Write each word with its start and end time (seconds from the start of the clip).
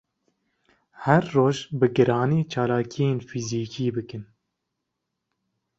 Her 1.03 1.23
roj 1.35 1.57
bi 1.79 1.87
giranî 1.95 2.41
çalakiyên 2.51 3.19
fizikî 3.29 3.85
bikin 3.95 4.23